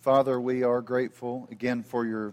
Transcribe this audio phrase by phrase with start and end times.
[0.00, 2.32] Father, we are grateful again for your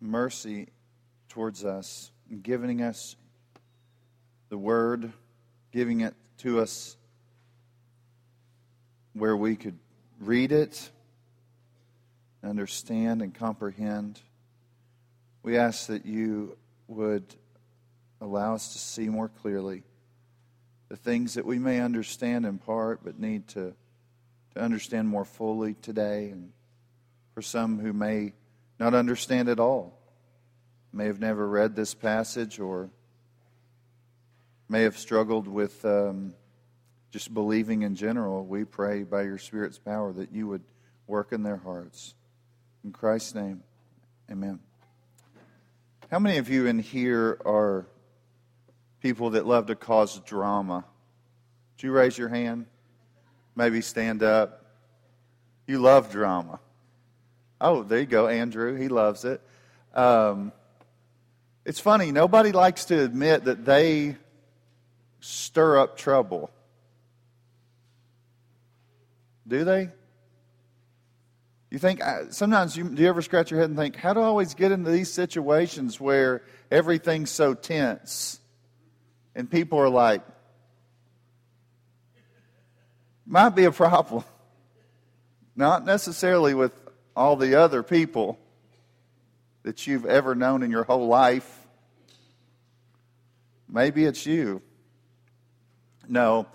[0.00, 0.68] mercy
[1.28, 2.10] towards us
[2.42, 3.14] giving us
[4.48, 5.12] the word,
[5.70, 6.96] giving it to us
[9.12, 9.78] where we could
[10.18, 10.90] read it,
[12.42, 14.18] understand, and comprehend.
[15.42, 16.56] We ask that you
[16.88, 17.34] would
[18.18, 19.82] allow us to see more clearly
[20.88, 23.74] the things that we may understand in part but need to
[24.54, 26.52] to understand more fully today, and
[27.34, 28.32] for some who may
[28.78, 29.98] not understand at all,
[30.92, 32.90] may have never read this passage or
[34.68, 36.34] may have struggled with um,
[37.10, 40.62] just believing in general, we pray by your Spirit's power that you would
[41.06, 42.14] work in their hearts.
[42.84, 43.62] In Christ's name,
[44.30, 44.60] amen.
[46.10, 47.86] How many of you in here are
[49.00, 50.84] people that love to cause drama?
[51.76, 52.66] Would you raise your hand?
[53.54, 54.64] Maybe stand up.
[55.66, 56.60] You love drama.
[57.60, 58.76] Oh, there you go, Andrew.
[58.76, 59.40] He loves it.
[59.94, 60.52] Um,
[61.64, 64.16] it's funny, nobody likes to admit that they
[65.20, 66.50] stir up trouble.
[69.46, 69.90] Do they?
[71.70, 74.20] You think, uh, sometimes you, do you ever scratch your head and think, how do
[74.20, 78.40] I always get into these situations where everything's so tense?
[79.34, 80.22] And people are like,
[83.32, 84.22] might be a problem.
[85.56, 86.78] Not necessarily with
[87.16, 88.38] all the other people
[89.62, 91.66] that you've ever known in your whole life.
[93.66, 94.60] Maybe it's you.
[96.06, 96.46] No.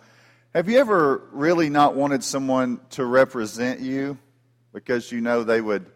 [0.53, 4.19] Have you ever really not wanted someone to represent you
[4.71, 5.87] because you know they would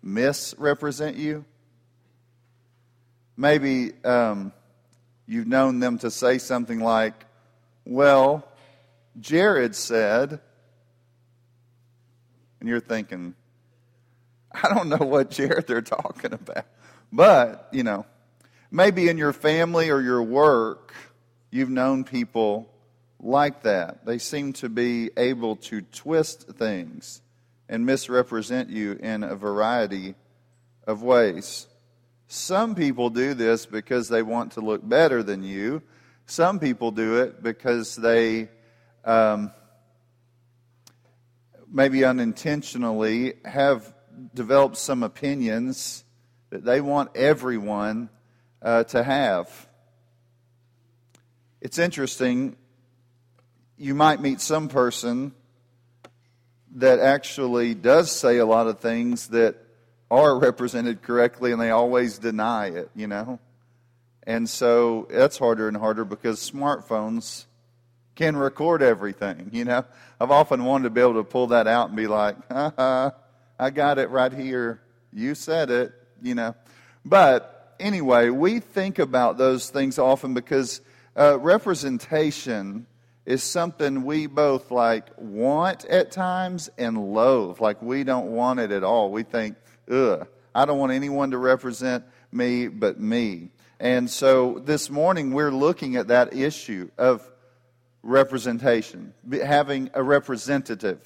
[0.00, 1.44] misrepresent you?
[3.36, 4.52] Maybe um,
[5.26, 7.26] you've known them to say something like,
[7.84, 8.46] Well,
[9.20, 10.40] Jared said,
[12.58, 13.34] and you're thinking,
[14.52, 16.66] I don't know what Jared they're talking about.
[17.12, 18.06] But, you know,
[18.70, 20.94] maybe in your family or your work,
[21.50, 22.68] you've known people
[23.18, 24.04] like that.
[24.06, 27.22] They seem to be able to twist things
[27.68, 30.14] and misrepresent you in a variety
[30.86, 31.66] of ways.
[32.26, 35.82] Some people do this because they want to look better than you.
[36.26, 38.48] Some people do it because they
[39.04, 39.50] um,
[41.70, 43.94] maybe unintentionally, have
[44.34, 46.04] developed some opinions
[46.50, 48.10] that they want everyone
[48.62, 49.68] uh, to have.
[51.60, 52.56] It's interesting.
[53.76, 55.32] You might meet some person
[56.76, 59.56] that actually does say a lot of things that
[60.10, 63.38] are represented correctly and they always deny it, you know?
[64.24, 67.46] And so that's harder and harder because smartphones
[68.20, 69.48] can record everything.
[69.50, 69.82] You know,
[70.20, 73.12] I've often wanted to be able to pull that out and be like, uh
[73.58, 74.82] I got it right here.
[75.10, 76.54] You said it, you know.
[77.02, 80.82] But anyway, we think about those things often because
[81.16, 82.86] uh, representation
[83.24, 87.58] is something we both like want at times and loathe.
[87.58, 89.10] Like we don't want it at all.
[89.10, 89.56] We think,
[89.90, 93.48] ugh, I don't want anyone to represent me but me.
[93.78, 97.26] And so this morning we're looking at that issue of
[98.02, 101.00] representation, having a representative,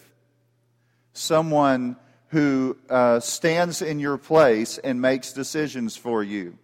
[1.12, 1.96] someone
[2.28, 6.58] who uh, stands in your place and makes decisions for you.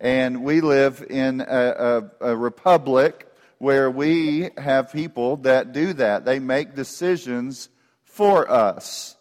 [0.00, 3.28] And we live in a, a, a republic
[3.58, 6.24] where we have people that do that.
[6.24, 7.68] They make decisions
[8.02, 9.16] for us.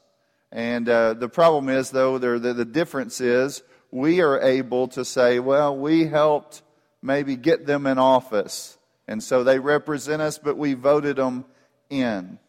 [0.51, 5.39] And uh, the problem is, though, the, the difference is we are able to say,
[5.39, 6.61] well, we helped
[7.01, 8.77] maybe get them in office.
[9.07, 11.45] And so they represent us, but we voted them
[11.89, 12.39] in.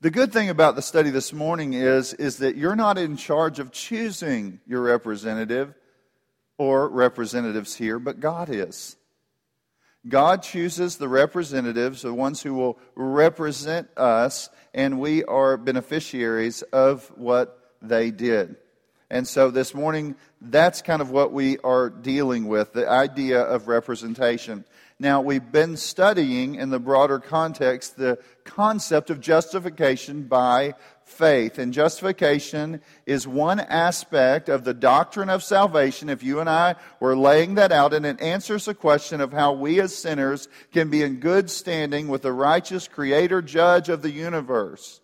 [0.00, 3.58] The good thing about the study this morning is, is that you're not in charge
[3.58, 5.74] of choosing your representative
[6.58, 8.96] or representatives here, but God is.
[10.08, 17.10] God chooses the representatives, the ones who will represent us, and we are beneficiaries of
[17.16, 18.56] what they did.
[19.10, 23.68] And so this morning, that's kind of what we are dealing with the idea of
[23.68, 24.64] representation.
[24.98, 30.72] Now, we've been studying in the broader context the concept of justification by
[31.04, 31.58] faith.
[31.58, 36.08] And justification is one aspect of the doctrine of salvation.
[36.08, 39.52] If you and I were laying that out, and it answers the question of how
[39.52, 44.10] we as sinners can be in good standing with the righteous creator judge of the
[44.10, 45.02] universe.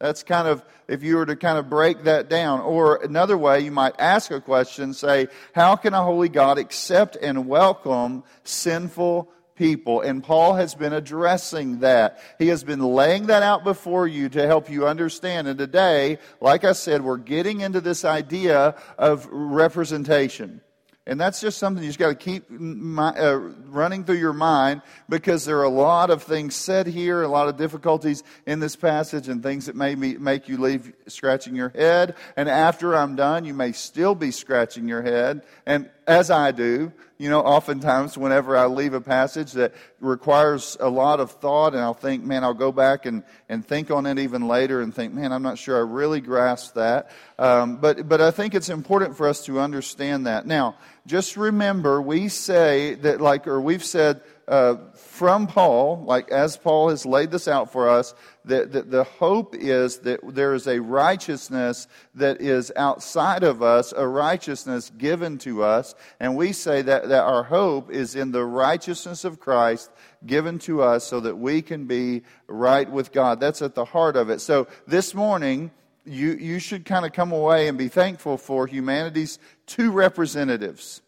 [0.00, 2.60] That's kind of, if you were to kind of break that down.
[2.60, 7.16] Or another way, you might ask a question, say, how can a holy God accept
[7.16, 10.00] and welcome sinful people.
[10.00, 12.20] And Paul has been addressing that.
[12.38, 15.48] He has been laying that out before you to help you understand.
[15.48, 20.60] And today, like I said, we're getting into this idea of representation.
[21.06, 23.36] And that's just something you just got to keep uh,
[23.66, 27.46] running through your mind because there are a lot of things said here, a lot
[27.48, 32.14] of difficulties in this passage, and things that may make you leave scratching your head.
[32.36, 35.44] And after I'm done, you may still be scratching your head.
[35.66, 40.88] And as I do, you know, oftentimes whenever I leave a passage that requires a
[40.88, 44.18] lot of thought, and I'll think, man, I'll go back and, and think on it
[44.18, 47.10] even later and think, man, I'm not sure I really grasp that.
[47.38, 50.46] Um, but, but I think it's important for us to understand that.
[50.46, 54.76] Now, just remember, we say that, like, or we've said, uh,
[55.14, 58.16] from Paul, like as Paul has laid this out for us,
[58.46, 63.94] that, that the hope is that there is a righteousness that is outside of us,
[63.96, 65.94] a righteousness given to us.
[66.18, 69.88] And we say that, that our hope is in the righteousness of Christ
[70.26, 73.38] given to us so that we can be right with God.
[73.38, 74.40] That's at the heart of it.
[74.40, 75.70] So this morning,
[76.04, 81.02] you, you should kind of come away and be thankful for humanity's two representatives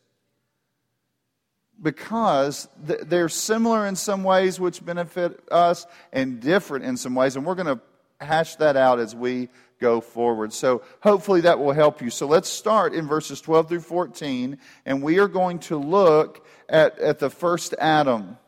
[1.81, 7.37] because they're similar in some ways, which benefit us, and different in some ways.
[7.37, 7.81] And we're going to
[8.21, 10.53] hash that out as we go forward.
[10.53, 12.11] So hopefully that will help you.
[12.11, 16.99] So let's start in verses 12 through 14, and we are going to look at,
[16.99, 18.39] at the first Adam.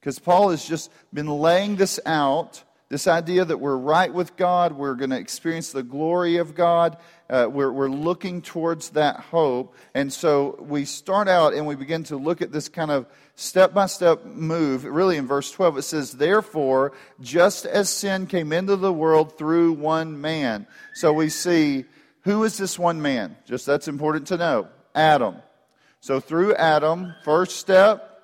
[0.00, 4.72] Because Paul has just been laying this out this idea that we're right with God,
[4.72, 6.96] we're going to experience the glory of God,
[7.28, 9.74] uh, we're, we're looking towards that hope.
[9.94, 13.74] And so we start out and we begin to look at this kind of step
[13.74, 14.84] by step move.
[14.84, 19.72] Really, in verse 12, it says, Therefore, just as sin came into the world through
[19.72, 20.68] one man.
[20.94, 21.84] So we see
[22.22, 23.36] who is this one man?
[23.46, 25.36] Just that's important to know Adam.
[26.00, 28.20] So through Adam, first step,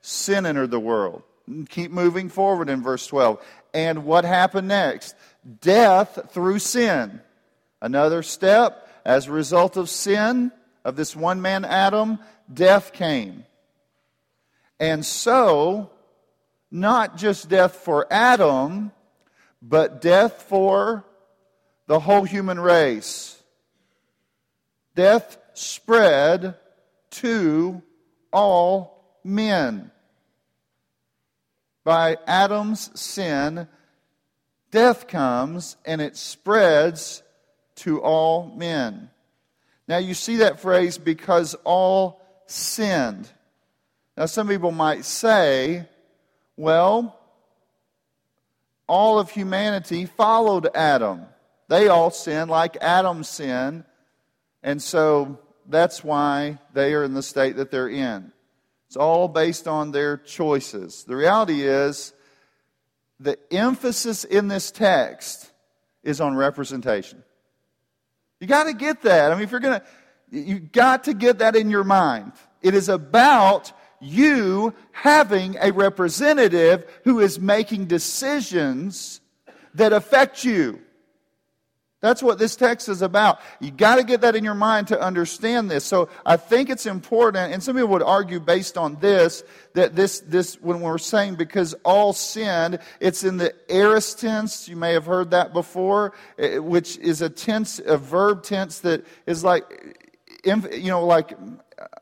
[0.00, 1.22] sin entered the world.
[1.68, 3.44] Keep moving forward in verse 12.
[3.74, 5.14] And what happened next?
[5.60, 7.20] Death through sin.
[7.80, 10.52] Another step, as a result of sin,
[10.84, 12.18] of this one man Adam,
[12.52, 13.44] death came.
[14.78, 15.90] And so,
[16.70, 18.92] not just death for Adam,
[19.60, 21.04] but death for
[21.86, 23.40] the whole human race.
[24.94, 26.56] Death spread
[27.10, 27.82] to
[28.32, 29.90] all men
[31.84, 33.68] by Adam's sin,
[34.70, 37.22] death comes and it spreads
[37.76, 39.10] to all men.
[39.88, 43.28] Now, you see that phrase, because all sinned.
[44.16, 45.88] Now, some people might say,
[46.56, 47.18] well,
[48.86, 51.22] all of humanity followed Adam.
[51.68, 53.84] They all sinned like Adam sinned,
[54.62, 55.38] and so
[55.68, 58.31] that's why they are in the state that they're in.
[58.92, 61.04] It's all based on their choices.
[61.04, 62.12] The reality is,
[63.18, 65.50] the emphasis in this text
[66.02, 67.22] is on representation.
[68.38, 69.32] You got to get that.
[69.32, 69.86] I mean, if you're going to,
[70.38, 72.32] you got to get that in your mind.
[72.60, 79.22] It is about you having a representative who is making decisions
[79.72, 80.82] that affect you.
[82.02, 83.38] That's what this text is about.
[83.60, 85.84] You got to get that in your mind to understand this.
[85.84, 89.44] So I think it's important, and some people would argue based on this,
[89.74, 94.68] that this, this, when we're saying because all sinned, it's in the aorist tense.
[94.68, 99.06] You may have heard that before, eh, which is a tense, a verb tense that
[99.26, 99.62] is like,
[100.44, 101.38] you know, like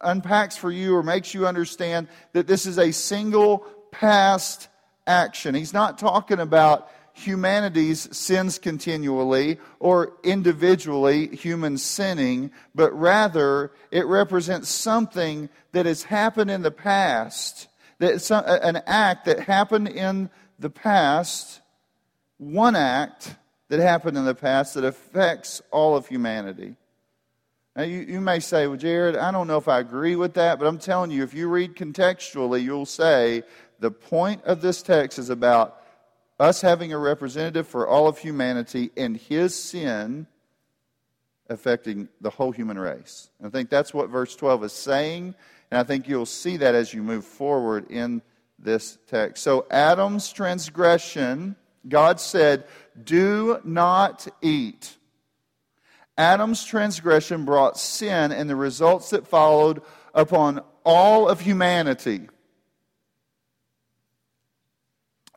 [0.00, 4.68] unpacks for you or makes you understand that this is a single past
[5.06, 5.54] action.
[5.54, 6.90] He's not talking about
[7.26, 16.50] humanity's sins continually or individually human sinning, but rather it represents something that has happened
[16.50, 18.30] in the past, that
[18.64, 21.60] an act that happened in the past,
[22.38, 23.34] one act
[23.68, 26.76] that happened in the past that affects all of humanity.
[27.76, 30.58] Now, you, you may say, well, Jared, I don't know if I agree with that,
[30.58, 33.44] but I'm telling you, if you read contextually, you'll say
[33.78, 35.79] the point of this text is about
[36.40, 40.26] us having a representative for all of humanity and his sin
[41.50, 43.30] affecting the whole human race.
[43.38, 45.34] And I think that's what verse 12 is saying,
[45.70, 48.22] and I think you'll see that as you move forward in
[48.58, 49.42] this text.
[49.42, 51.56] So, Adam's transgression,
[51.86, 52.64] God said,
[53.02, 54.96] Do not eat.
[56.16, 59.82] Adam's transgression brought sin and the results that followed
[60.14, 62.28] upon all of humanity.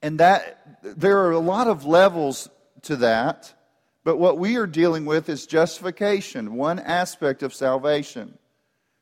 [0.03, 2.49] And that there are a lot of levels
[2.83, 3.53] to that,
[4.03, 8.37] but what we are dealing with is justification, one aspect of salvation.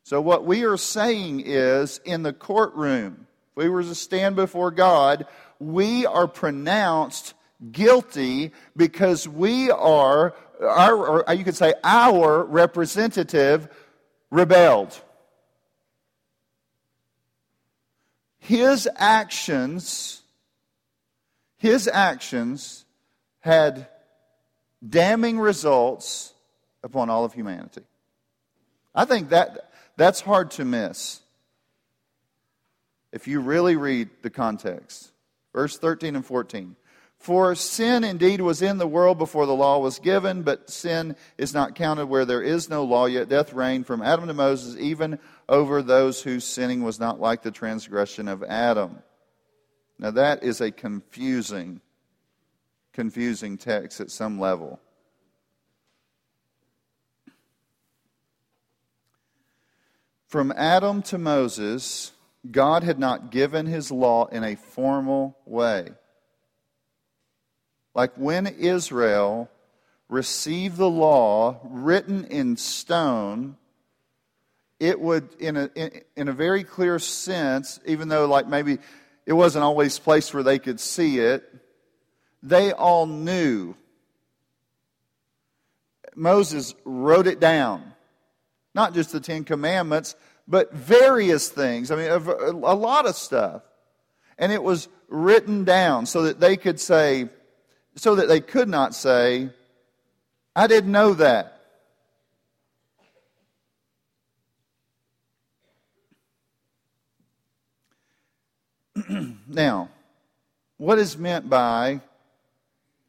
[0.04, 4.72] So, what we are saying is in the courtroom, if we were to stand before
[4.72, 5.26] God,
[5.60, 7.34] we are pronounced
[7.72, 13.70] guilty because we are, our, or uh, you could say, our representative
[14.30, 15.00] rebelled.
[18.40, 20.21] His actions,
[21.62, 22.86] his actions
[23.40, 23.88] had
[24.88, 26.34] damning results
[26.84, 27.84] upon all of humanity.
[28.96, 31.22] I think that that's hard to miss
[33.12, 35.12] if you really read the context.
[35.54, 36.76] Verse 13 and 14.
[37.20, 41.54] For sin indeed was in the world before the law was given, but sin is
[41.54, 45.20] not counted where there is no law, yet death reigned from Adam to Moses, even
[45.48, 49.04] over those whose sinning was not like the transgression of Adam.
[50.02, 51.80] Now that is a confusing,
[52.92, 54.80] confusing text at some level.
[60.28, 62.14] From Adam to Moses,
[62.50, 65.90] God had not given his law in a formal way.
[67.94, 69.52] Like when Israel
[70.10, 73.56] received the law written in stone,
[74.80, 78.80] it would, in a, in, in, a very clear sense, even though like maybe
[79.26, 81.44] it wasn't always a place where they could see it,
[82.44, 83.76] they all knew.
[86.16, 87.94] Moses wrote it down.
[88.74, 90.16] Not just the Ten Commandments,
[90.48, 91.92] but various things.
[91.92, 93.64] I mean, a, a lot of stuff.
[94.38, 97.30] And it was written down so that they could say,
[97.96, 99.50] so that they could not say,
[100.56, 101.61] I didn't know that.
[109.54, 109.90] Now,
[110.78, 112.02] what is meant by,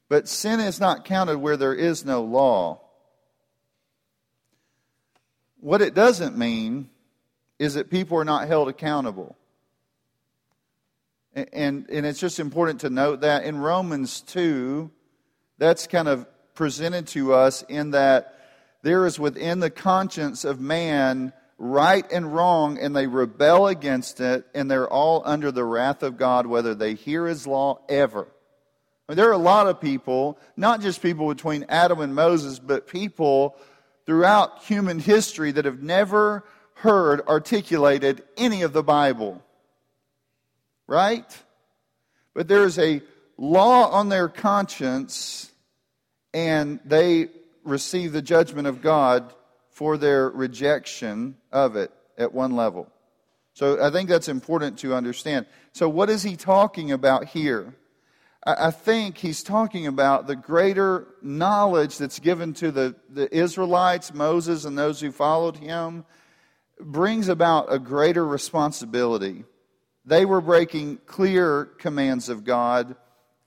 [0.08, 2.80] but sin is not counted where there is no law?
[5.60, 6.90] What it doesn't mean
[7.58, 9.36] is that people are not held accountable.
[11.34, 14.90] And, and it's just important to note that in Romans 2,
[15.58, 18.38] that's kind of presented to us in that
[18.82, 21.32] there is within the conscience of man
[21.62, 26.16] right and wrong, and they rebel against it, and they're all under the wrath of
[26.16, 28.22] God, whether they hear his law ever.
[28.22, 32.58] I mean, there are a lot of people, not just people between Adam and Moses,
[32.58, 33.56] but people
[34.06, 36.42] throughout human history that have never
[36.74, 39.40] heard articulated any of the Bible.
[40.88, 41.38] Right?
[42.34, 43.02] But there is a
[43.36, 45.52] law on their conscience,
[46.34, 47.28] and they
[47.62, 49.32] receive the judgment of God
[49.72, 52.88] for their rejection of it at one level.
[53.54, 55.46] So I think that's important to understand.
[55.72, 57.74] So, what is he talking about here?
[58.44, 64.64] I think he's talking about the greater knowledge that's given to the, the Israelites, Moses,
[64.64, 66.04] and those who followed him,
[66.80, 69.44] brings about a greater responsibility.
[70.04, 72.96] They were breaking clear commands of God,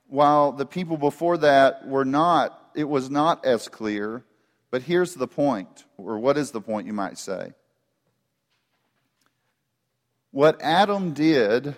[0.06, 4.24] while the people before that were not, it was not as clear.
[4.76, 7.54] But here's the point, or what is the point, you might say?
[10.32, 11.74] What Adam did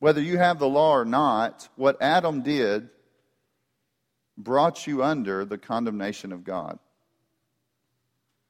[0.00, 2.88] whether you have the law or not, what Adam did
[4.36, 6.80] brought you under the condemnation of God.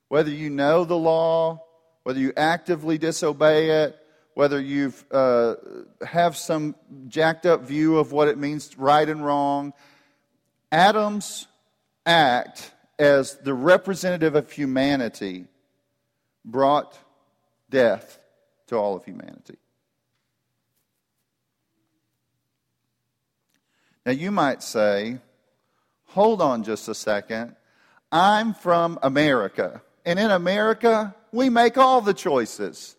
[0.09, 1.63] Whether you know the law,
[2.03, 3.95] whether you actively disobey it,
[4.33, 5.57] whether you uh,
[6.03, 6.77] have some
[7.09, 9.75] jacked up view of what it means right and wrong,
[10.73, 11.47] Adam's
[12.07, 15.47] act as the representative of humanity
[16.45, 16.99] brought
[17.71, 18.19] death
[18.67, 19.57] to all of humanity.
[24.07, 25.19] Now, you might say,
[26.07, 27.57] hold on just a second.
[28.13, 29.83] I'm from America.
[30.05, 32.97] And in America, we make all the choices.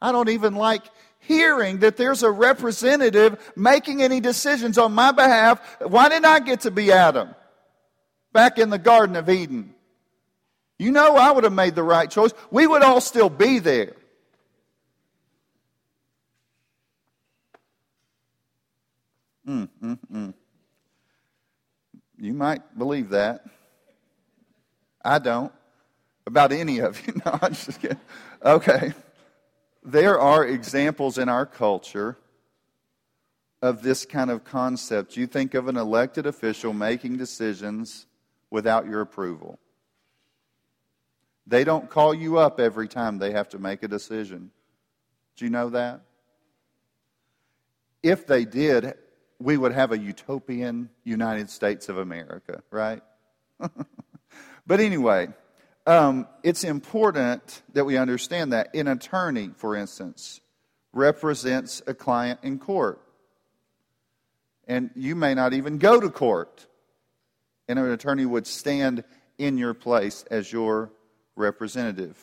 [0.00, 0.82] I don't even like
[1.26, 5.60] hearing that there's a representative making any decisions on my behalf.
[5.80, 7.34] Why didn't I get to be Adam
[8.32, 9.74] back in the Garden of Eden?
[10.78, 12.32] You know, I would have made the right choice.
[12.50, 13.94] We would all still be there.
[19.48, 20.34] Mm, mm, mm.
[22.18, 23.44] You might believe that.
[25.04, 25.52] I don't.
[26.26, 27.14] About any of you.
[27.24, 28.00] No, I'm just kidding.
[28.44, 28.92] Okay.
[29.86, 32.18] There are examples in our culture
[33.62, 35.16] of this kind of concept.
[35.16, 38.06] You think of an elected official making decisions
[38.50, 39.60] without your approval.
[41.46, 44.50] They don't call you up every time they have to make a decision.
[45.36, 46.00] Do you know that?
[48.02, 48.94] If they did,
[49.38, 53.02] we would have a utopian United States of America, right?
[54.66, 55.28] but anyway,
[55.86, 58.74] um, it's important that we understand that.
[58.74, 60.40] An attorney, for instance,
[60.92, 63.00] represents a client in court.
[64.66, 66.66] And you may not even go to court.
[67.68, 69.04] And an attorney would stand
[69.38, 70.90] in your place as your
[71.36, 72.16] representative.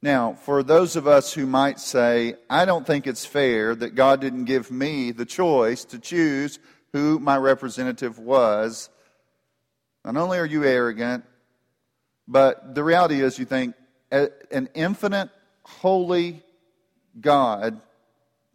[0.00, 4.20] Now, for those of us who might say, I don't think it's fair that God
[4.20, 6.58] didn't give me the choice to choose
[6.92, 8.90] who my representative was,
[10.04, 11.24] not only are you arrogant,
[12.26, 13.74] but the reality is you think
[14.10, 15.30] an infinite,
[15.64, 16.42] holy
[17.20, 17.80] God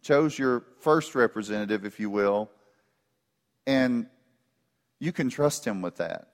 [0.02, 2.50] chose your first representative, if you will,
[3.66, 4.06] and
[4.98, 6.28] you can trust him with that.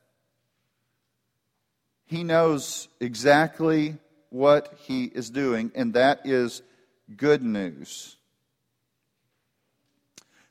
[2.07, 3.97] He knows exactly
[4.31, 6.63] what he is doing, and that is
[7.17, 8.17] good news.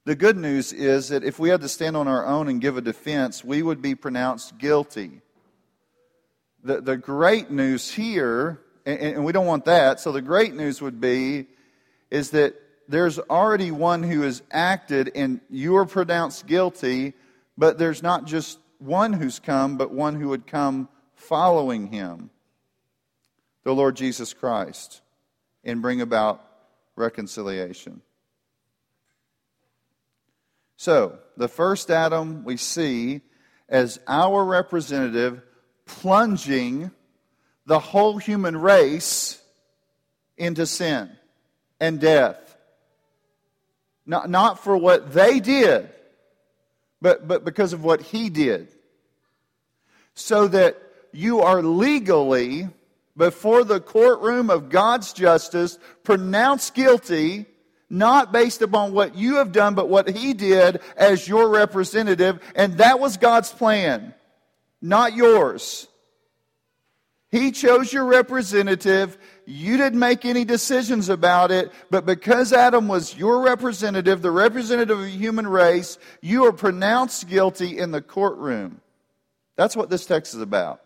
[0.04, 2.78] The good news is that if we had to stand on our own and give
[2.78, 5.22] a defense, we would be pronounced guilty.
[6.66, 10.82] The, the great news here, and, and we don't want that, so the great news
[10.82, 11.46] would be
[12.10, 12.56] is that
[12.88, 17.14] there's already one who has acted and you are pronounced guilty,
[17.56, 22.32] but there's not just one who's come, but one who would come following him
[23.64, 25.02] the Lord Jesus Christ
[25.64, 26.44] and bring about
[26.96, 28.02] reconciliation.
[30.78, 33.22] So, the first Adam we see
[33.70, 35.44] as our representative
[35.86, 36.92] plunging
[37.66, 39.42] the whole human race
[40.38, 41.10] into sin
[41.80, 42.58] and death.
[44.06, 45.90] Not, not for what they did,
[47.02, 48.68] but, but because of what he did.
[50.14, 50.78] So that
[51.12, 52.70] you are legally
[53.18, 57.46] before the courtroom of God's justice, pronounced guilty,
[57.90, 62.40] not based upon what you have done, but what He did as your representative.
[62.56, 64.14] And that was God's plan,
[64.82, 65.88] not yours.
[67.32, 69.18] He chose your representative.
[69.46, 75.00] You didn't make any decisions about it, but because Adam was your representative, the representative
[75.00, 78.80] of the human race, you are pronounced guilty in the courtroom.
[79.58, 80.82] That's what this text is about.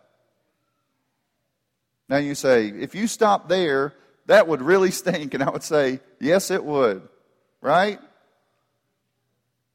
[2.08, 3.94] Now you say, if you stop there,
[4.26, 5.34] that would really stink.
[5.34, 7.08] And I would say, yes, it would.
[7.60, 8.00] Right?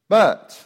[0.08, 0.62] But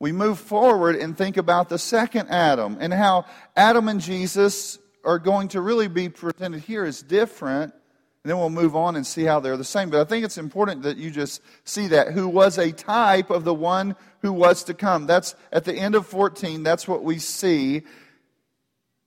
[0.00, 5.18] we move forward and think about the second Adam and how Adam and Jesus are
[5.18, 7.74] going to really be presented here as different.
[8.22, 9.90] And then we'll move on and see how they're the same.
[9.90, 13.44] But I think it's important that you just see that, who was a type of
[13.44, 15.06] the one who was to come.
[15.06, 17.82] That's at the end of 14, that's what we see.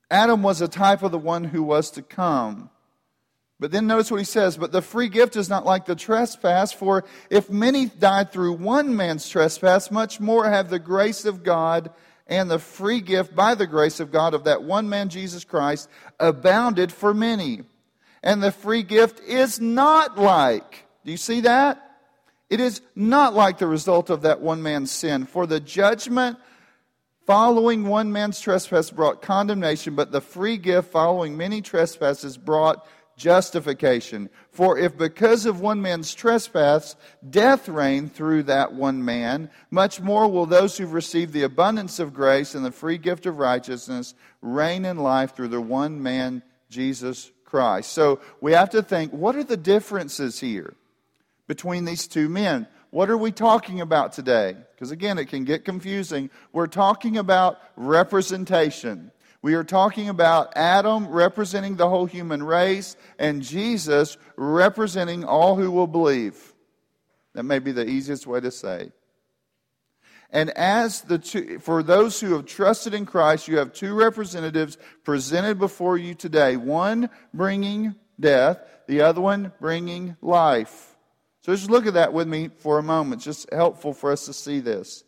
[0.10, 2.70] Adam was a type of the one who was to come.
[3.60, 6.74] But then notice what he says, but the free gift is not like the trespass,
[6.74, 11.92] for if many died through one man's trespass, much more have the grace of God
[12.28, 15.88] and the free gift by the grace of God of that one man, Jesus Christ,
[16.20, 17.62] abounded for many.
[18.22, 21.80] And the free gift is not like, do you see that?
[22.50, 25.26] It is not like the result of that one man's sin.
[25.26, 26.38] For the judgment
[27.26, 32.86] Following one man's trespass brought condemnation, but the free gift following many trespasses brought
[33.16, 34.30] justification.
[34.52, 36.96] For if because of one man's trespass
[37.30, 42.14] death reigned through that one man, much more will those who've received the abundance of
[42.14, 47.32] grace and the free gift of righteousness reign in life through the one man, Jesus
[47.46, 47.92] Christ.
[47.92, 50.74] So we have to think what are the differences here
[51.48, 52.68] between these two men?
[52.90, 54.56] What are we talking about today?
[54.76, 56.30] Because again, it can get confusing.
[56.52, 59.12] We're talking about representation.
[59.44, 65.70] We are talking about Adam representing the whole human race and Jesus representing all who
[65.70, 66.54] will believe.
[67.34, 68.94] That may be the easiest way to say.
[70.30, 74.78] And as the two, for those who have trusted in Christ, you have two representatives
[75.04, 76.56] presented before you today.
[76.56, 80.96] One bringing death, the other one bringing life.
[81.42, 83.20] So just look at that with me for a moment.
[83.20, 85.04] It's just helpful for us to see this.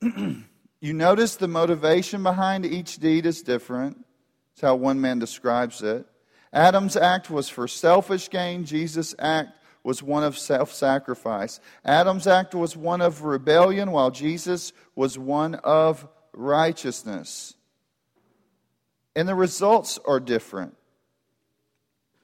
[0.80, 4.04] you notice the motivation behind each deed is different.
[4.52, 6.06] It's how one man describes it.
[6.52, 9.50] Adam's act was for selfish gain, Jesus' act
[9.82, 11.60] was one of self sacrifice.
[11.84, 17.54] Adam's act was one of rebellion, while Jesus was one of righteousness.
[19.16, 20.76] And the results are different.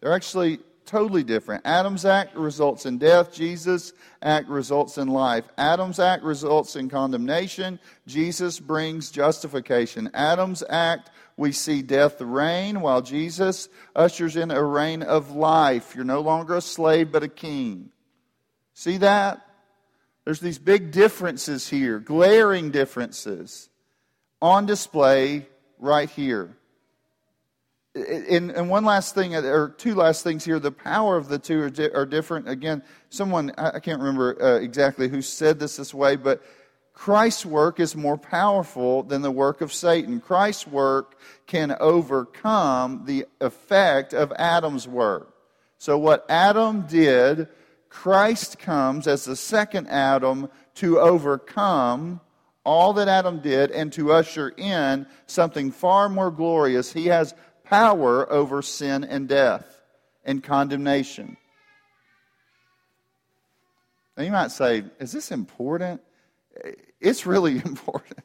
[0.01, 1.67] They're actually totally different.
[1.67, 5.45] Adam's act results in death, Jesus' act results in life.
[5.59, 10.11] Adam's act results in condemnation, Jesus brings justification.
[10.15, 15.95] Adam's act, we see death reign, while Jesus ushers in a reign of life.
[15.95, 17.91] You're no longer a slave, but a king.
[18.73, 19.43] See that?
[20.25, 23.69] There's these big differences here, glaring differences.
[24.41, 25.47] on display
[25.79, 26.57] right here.
[27.97, 30.59] And, and, one last thing, or two last things here.
[30.59, 32.47] The power of the two are, di- are different.
[32.47, 36.43] Again, someone, I can't remember uh, exactly who said this this way, but
[36.93, 40.21] Christ's work is more powerful than the work of Satan.
[40.21, 45.35] Christ's work can overcome the effect of Adam's work.
[45.79, 47.49] So, what Adam did,
[47.89, 52.21] Christ comes as the second Adam to overcome
[52.65, 56.93] all that Adam did and to usher in something far more glorious.
[56.93, 57.35] He has
[57.67, 59.81] power over sin and death
[60.25, 61.37] and condemnation.
[64.17, 66.01] Now you might say, is this important?
[67.01, 68.21] It's really important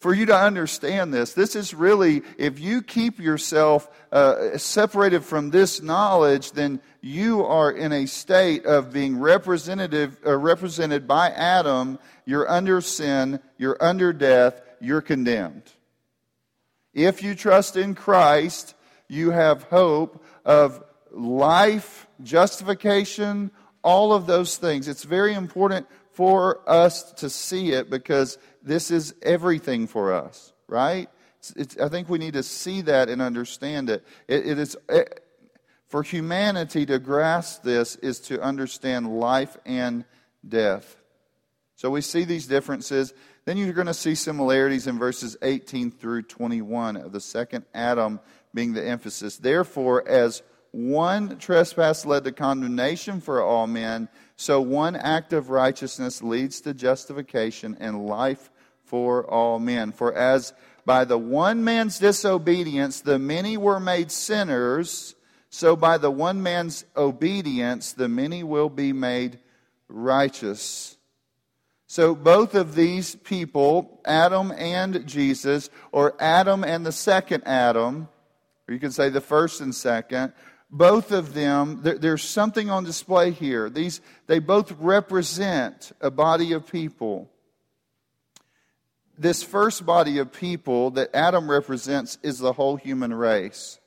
[0.00, 1.32] for you to understand this.
[1.32, 7.70] This is really, if you keep yourself uh, separated from this knowledge, then you are
[7.70, 11.98] in a state of being representative, uh, represented by Adam.
[12.24, 15.64] You're under sin, you're under death, you're condemned.
[16.94, 18.74] If you trust in Christ,
[19.08, 23.50] you have hope of life, justification,
[23.82, 24.88] all of those things.
[24.88, 31.08] It's very important for us to see it because this is everything for us, right?
[31.38, 34.04] It's, it's, I think we need to see that and understand it.
[34.26, 35.24] it, it is, it,
[35.86, 40.04] for humanity to grasp this is to understand life and
[40.46, 40.96] death.
[41.76, 43.14] So we see these differences.
[43.44, 48.20] Then you're going to see similarities in verses 18 through 21 of the second Adam
[48.58, 49.36] being the emphasis.
[49.36, 50.42] Therefore, as
[50.72, 56.74] one trespass led to condemnation for all men, so one act of righteousness leads to
[56.74, 58.50] justification and life
[58.82, 59.92] for all men.
[59.92, 60.52] For as
[60.84, 65.14] by the one man's disobedience the many were made sinners,
[65.50, 69.38] so by the one man's obedience the many will be made
[69.88, 70.96] righteous.
[71.86, 78.08] So both of these people, Adam and Jesus, or Adam and the second Adam,
[78.68, 80.32] or you could say the first and second,
[80.70, 83.70] both of them, there's something on display here.
[83.70, 87.30] These, they both represent a body of people.
[89.16, 93.80] This first body of people that Adam represents is the whole human race.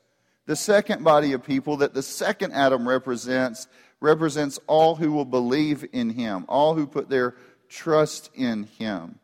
[0.47, 3.67] The second body of people that the second Adam represents
[3.99, 7.35] represents all who will believe in him, all who put their
[7.69, 9.19] trust in him.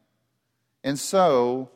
[0.84, 1.72] And so,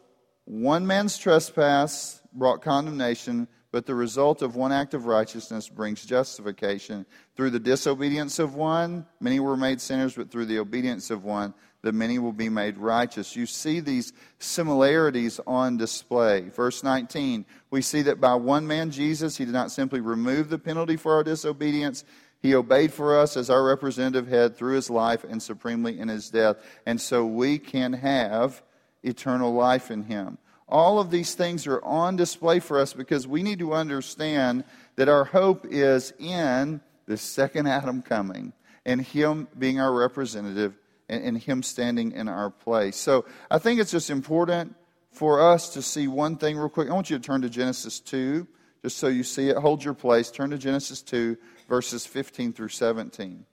[0.46, 7.06] one man's trespass brought condemnation, but the result of one act of righteousness brings justification.
[7.36, 11.54] Through the disobedience of one, many were made sinners, but through the obedience of one,
[11.82, 13.36] the many will be made righteous.
[13.36, 16.50] You see these similarities on display.
[16.50, 20.60] Verse 19, we see that by one man, Jesus, he did not simply remove the
[20.60, 22.04] penalty for our disobedience,
[22.42, 26.30] he obeyed for us as our representative head through his life and supremely in his
[26.30, 26.58] death.
[26.86, 28.64] And so we can have
[29.04, 30.40] eternal life in him.
[30.72, 34.64] All of these things are on display for us because we need to understand
[34.96, 38.54] that our hope is in the second Adam coming
[38.86, 40.78] and Him being our representative
[41.10, 42.96] and, and Him standing in our place.
[42.96, 44.76] So I think it's just important
[45.12, 46.90] for us to see one thing real quick.
[46.90, 48.48] I want you to turn to Genesis 2,
[48.84, 49.58] just so you see it.
[49.58, 50.32] Hold your place.
[50.32, 53.46] Turn to Genesis 2, verses 15 through 17.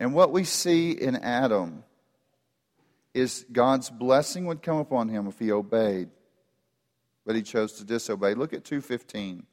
[0.00, 1.84] And what we see in Adam
[3.14, 6.08] is God's blessing would come upon him if he obeyed,
[7.24, 8.34] but he chose to disobey.
[8.34, 9.44] Look at 2:15.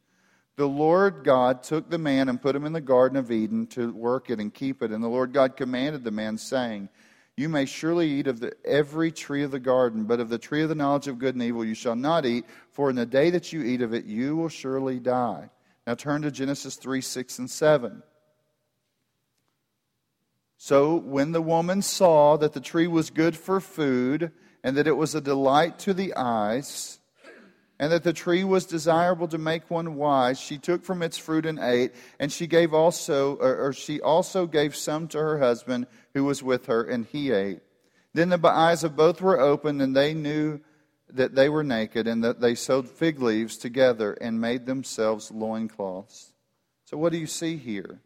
[0.56, 3.92] The Lord God took the man and put him in the garden of Eden to
[3.92, 6.90] work it and keep it, and the Lord God commanded the man saying,
[7.38, 10.64] you may surely eat of the, every tree of the garden, but of the tree
[10.64, 13.30] of the knowledge of good and evil you shall not eat, for in the day
[13.30, 15.52] that you eat of it, you will surely die.
[15.86, 18.02] Now turn to Genesis 3 6 and 7.
[20.58, 24.32] So when the woman saw that the tree was good for food,
[24.64, 27.00] and that it was a delight to the eyes,
[27.80, 31.46] and that the tree was desirable to make one wise, she took from its fruit
[31.46, 35.86] and ate, and she gave also, or, or she also gave some to her husband
[36.16, 37.60] who was with her, and he ate.
[38.14, 40.60] Then the eyes of both were opened, and they knew
[41.10, 46.34] that they were naked, and that they sewed fig leaves together and made themselves loincloths.
[46.86, 48.02] So, what do you see here?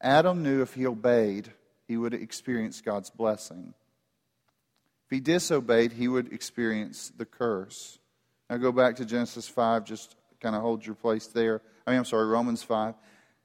[0.00, 1.52] Adam knew if he obeyed,
[1.86, 3.74] he would experience God's blessing.
[5.06, 7.98] If he disobeyed, he would experience the curse.
[8.48, 11.60] Now go back to Genesis 5, just kind of hold your place there.
[11.86, 12.94] I mean, I'm sorry, Romans 5.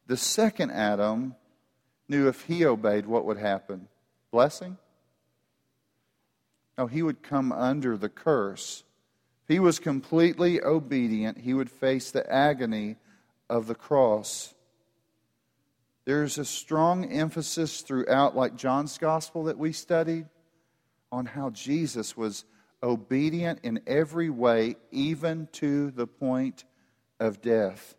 [0.07, 1.35] The second Adam
[2.07, 3.87] knew if he obeyed, what would happen?
[4.31, 4.77] Blessing?
[6.77, 8.83] No, he would come under the curse.
[9.43, 12.95] If he was completely obedient, he would face the agony
[13.49, 14.54] of the cross.
[16.05, 20.27] There's a strong emphasis throughout, like John's gospel that we studied,
[21.11, 22.45] on how Jesus was
[22.83, 26.63] obedient in every way, even to the point
[27.19, 27.95] of death.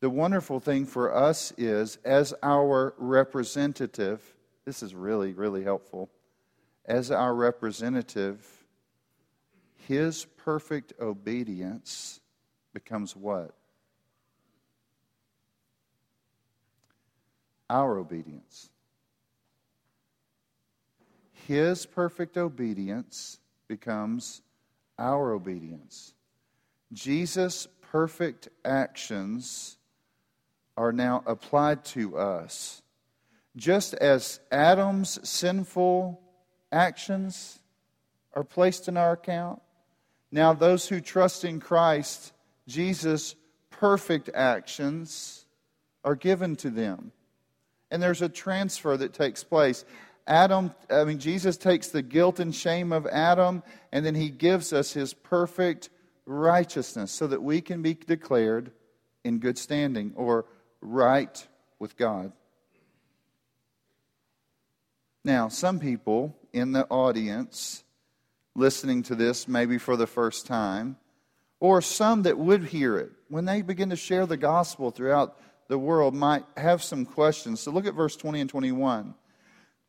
[0.00, 4.22] The wonderful thing for us is, as our representative,
[4.64, 6.10] this is really, really helpful.
[6.84, 8.46] As our representative,
[9.88, 12.20] his perfect obedience
[12.72, 13.54] becomes what?
[17.68, 18.70] Our obedience.
[21.32, 24.42] His perfect obedience becomes
[24.98, 26.14] our obedience.
[26.92, 29.76] Jesus' perfect actions
[30.76, 32.82] are now applied to us.
[33.56, 36.20] Just as Adam's sinful
[36.70, 37.58] actions
[38.34, 39.62] are placed in our account,
[40.30, 42.32] now those who trust in Christ,
[42.68, 43.34] Jesus'
[43.70, 45.46] perfect actions
[46.04, 47.12] are given to them.
[47.90, 49.84] And there's a transfer that takes place.
[50.26, 54.72] Adam, I mean, Jesus takes the guilt and shame of Adam, and then he gives
[54.72, 55.88] us his perfect
[56.24, 58.72] righteousness so that we can be declared
[59.24, 60.46] in good standing or
[60.80, 61.46] right
[61.78, 62.32] with God.
[65.24, 67.84] Now, some people in the audience
[68.54, 70.96] listening to this, maybe for the first time,
[71.60, 75.38] or some that would hear it, when they begin to share the gospel throughout
[75.68, 77.60] the world, might have some questions.
[77.60, 79.14] So look at verse 20 and 21.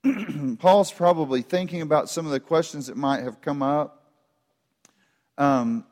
[0.59, 4.05] Paul's probably thinking about some of the questions that might have come up.
[5.37, 5.85] Um,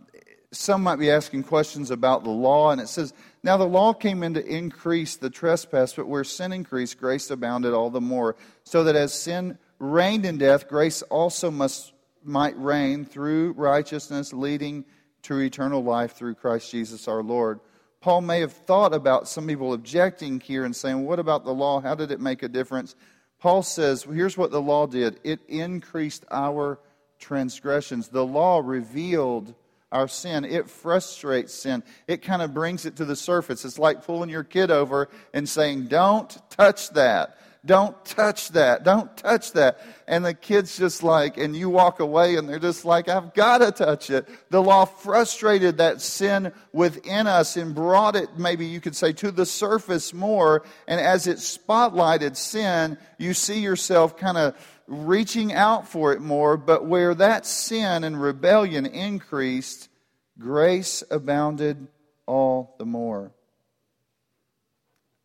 [0.52, 4.24] some might be asking questions about the law, and it says, Now the law came
[4.24, 8.36] in to increase the trespass, but where sin increased, grace abounded all the more.
[8.64, 11.92] So that as sin reigned in death, grace also must
[12.24, 14.86] might reign through righteousness, leading
[15.24, 17.60] to eternal life through Christ Jesus our Lord.
[18.06, 21.82] Paul may have thought about some people objecting here and saying, What about the law?
[21.82, 22.96] How did it make a difference?
[23.40, 26.78] Paul says, well, here's what the law did it increased our
[27.18, 28.10] transgressions.
[28.10, 29.56] The law revealed
[29.92, 31.82] our sin, it frustrates sin.
[32.08, 33.66] It kind of brings it to the surface.
[33.66, 37.40] It's like pulling your kid over and saying, Don't touch that.
[37.66, 38.84] Don't touch that.
[38.84, 39.80] Don't touch that.
[40.08, 43.60] And the kid's just like, and you walk away and they're just like, I've got
[43.60, 44.28] to touch it.
[44.52, 49.32] The law frustrated that sin within us and brought it, maybe you could say, to
[49.32, 50.64] the surface more.
[50.88, 56.58] And as it spotlighted sin, you see yourself kind of reaching out for it more.
[56.58, 59.90] But where that sin and rebellion increased,
[60.38, 61.88] grace abounded
[62.28, 63.32] all the more.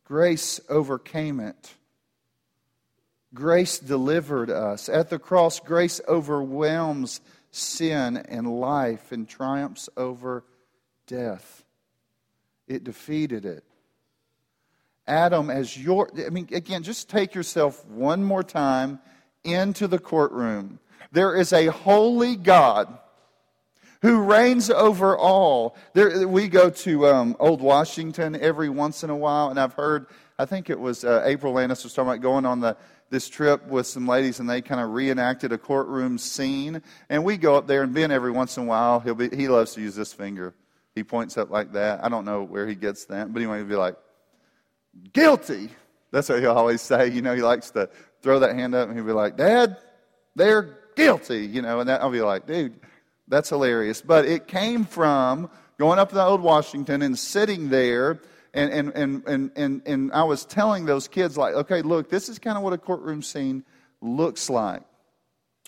[0.05, 1.75] Grace overcame it.
[3.33, 4.89] Grace delivered us.
[4.89, 10.43] At the cross, grace overwhelms sin and life and triumphs over
[11.07, 11.63] death.
[12.67, 13.63] It defeated it.
[15.07, 18.99] Adam, as your, I mean, again, just take yourself one more time
[19.43, 20.79] into the courtroom.
[21.11, 22.97] There is a holy God
[24.01, 25.75] who reigns over all.
[25.93, 30.07] There, we go to um, Old Washington every once in a while, and I've heard,
[30.39, 32.77] I think it was uh, April Landis was talking about going on the
[33.11, 36.81] this trip with some ladies and they kind of reenacted a courtroom scene.
[37.09, 39.49] And we go up there and Ben every once in a while, he'll be, he
[39.49, 40.55] loves to use this finger.
[40.95, 42.03] He points up like that.
[42.03, 43.31] I don't know where he gets that.
[43.31, 43.97] But anyway, he'll be like,
[45.13, 45.69] guilty.
[46.11, 47.09] That's what he'll always say.
[47.09, 47.89] You know, he likes to
[48.21, 49.77] throw that hand up and he'll be like, Dad,
[50.35, 51.45] they're guilty.
[51.45, 52.79] You know, and that, I'll be like, dude,
[53.27, 54.01] that's hilarious.
[54.01, 58.21] But it came from going up to the old Washington and sitting there
[58.53, 62.27] and, and, and, and, and, and I was telling those kids, like, okay, look, this
[62.27, 63.63] is kind of what a courtroom scene
[64.01, 64.83] looks like.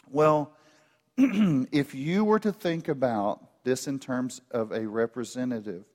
[0.09, 0.51] Well,
[1.17, 5.85] if you were to think about this in terms of a representative,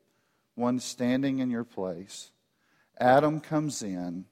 [0.55, 2.31] one standing in your place,
[2.99, 4.25] Adam comes in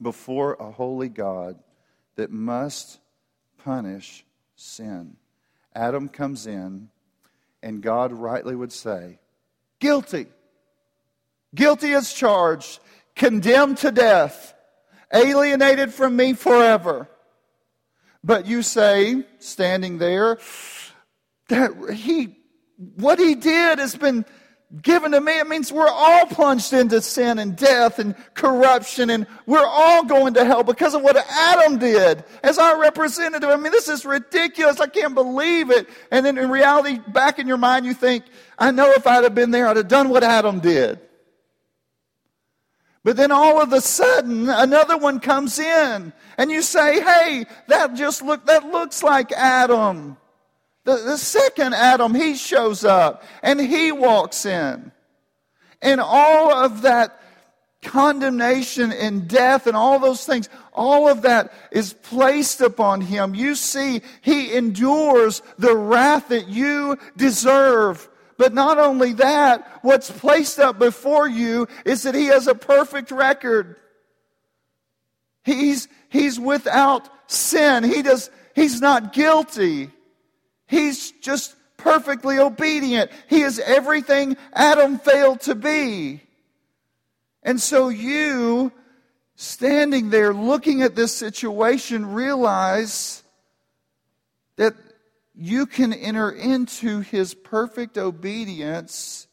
[0.00, 1.58] before a holy God
[2.16, 2.98] that must
[3.58, 4.24] punish
[4.56, 5.16] sin.
[5.74, 6.88] Adam comes in,
[7.62, 9.18] and God rightly would say,
[9.78, 10.26] Guilty
[11.54, 12.80] guilty as charged,
[13.14, 14.54] condemned to death,
[15.12, 17.08] alienated from me forever.
[18.24, 20.38] But you say, standing there,
[21.48, 22.36] that he,
[22.76, 24.24] what he did has been
[24.80, 25.38] given to me.
[25.38, 30.34] It means we're all plunged into sin and death and corruption, and we're all going
[30.34, 33.50] to hell because of what Adam did as our representative.
[33.50, 34.80] I mean, this is ridiculous.
[34.80, 35.88] I can't believe it.
[36.10, 38.24] And then in reality, back in your mind, you think,
[38.58, 41.00] I know if I'd have been there, I'd have done what Adam did.
[43.04, 47.94] But then all of a sudden, another one comes in, and you say, "Hey, that
[47.94, 50.16] just look that looks like Adam."
[50.84, 54.90] The, the second Adam, he shows up and he walks in.
[55.80, 57.20] And all of that
[57.82, 63.34] condemnation and death and all those things, all of that is placed upon him.
[63.34, 68.08] You see, he endures the wrath that you deserve.
[68.38, 73.10] But not only that, what's placed up before you is that he has a perfect
[73.10, 73.76] record.
[75.44, 77.84] He's, he's without sin.
[77.84, 79.90] He does, he's not guilty.
[80.66, 83.10] He's just perfectly obedient.
[83.28, 86.22] He is everything Adam failed to be.
[87.42, 88.72] And so you,
[89.34, 93.22] standing there looking at this situation, realize
[94.56, 94.74] that
[95.42, 99.26] you can enter into his perfect obedience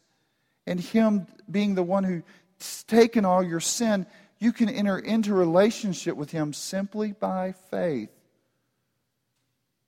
[0.65, 4.07] and him being the one who's taken all your sin.
[4.39, 8.09] You can enter into relationship with him simply by faith.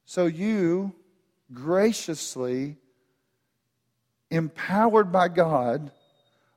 [0.05, 0.93] So you
[1.51, 2.77] graciously,
[4.29, 5.89] empowered by God,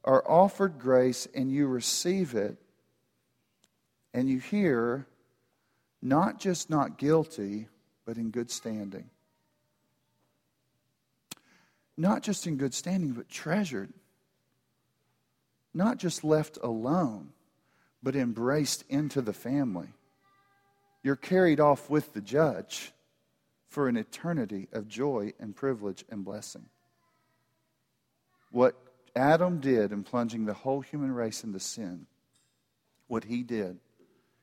[0.04, 2.58] are offered grace and you receive it,
[4.12, 5.06] and you hear,
[6.02, 7.68] not just not guilty,
[8.04, 9.08] but in good standing.
[11.96, 13.92] Not just in good standing, but treasured.
[15.72, 17.30] Not just left alone,
[18.02, 19.88] but embraced into the family.
[21.02, 22.92] You're carried off with the judge
[23.68, 26.66] for an eternity of joy and privilege and blessing.
[28.50, 28.76] What
[29.16, 32.06] Adam did in plunging the whole human race into sin,
[33.08, 33.78] what he did,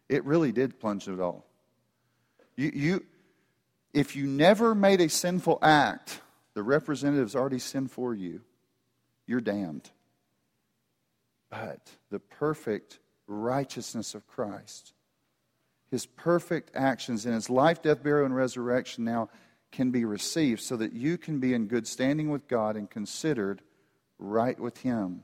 [0.10, 1.46] it really did plunge it all.
[2.56, 3.06] You, you,
[3.94, 6.20] if you never made a sinful act,
[6.54, 8.42] the representative's already sinned for you.
[9.26, 9.90] You're damned.
[11.50, 14.94] But the perfect righteousness of Christ,
[15.90, 19.30] his perfect actions in his life, death, burial, and resurrection now
[19.72, 23.62] can be received so that you can be in good standing with God and considered
[24.20, 25.24] right with Him.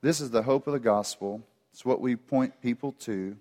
[0.00, 1.42] This is the hope of the gospel.
[1.72, 3.36] It's what we point people to.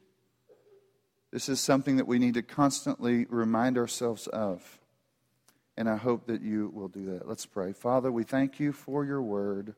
[1.32, 4.80] This is something that we need to constantly remind ourselves of.
[5.78, 7.28] And I hope that you will do that.
[7.28, 7.72] Let's pray.
[7.72, 9.76] Father, we thank you for your word.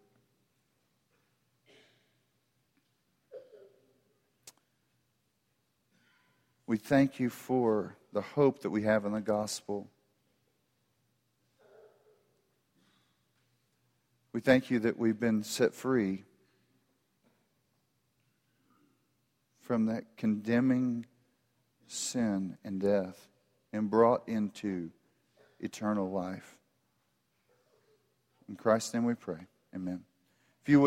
[6.65, 9.89] We thank you for the hope that we have in the gospel.
[14.31, 16.23] We thank you that we've been set free
[19.59, 21.07] from that condemning
[21.87, 23.27] sin and death
[23.73, 24.91] and brought into
[25.59, 26.57] eternal life.
[28.47, 29.47] In Christ's name we pray.
[29.75, 30.03] Amen.